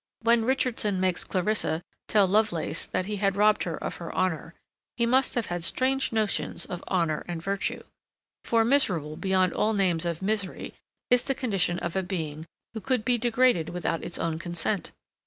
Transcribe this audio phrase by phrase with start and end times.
[0.21, 4.55] When Richardson makes Clarissa tell Lovelace that he had robbed her of her honour,
[4.97, 7.83] he must have had strange notions of honour and virtue.
[8.43, 10.73] For, miserable beyond all names of misery
[11.11, 14.91] is the condition of a being, who could be degraded without its own consent!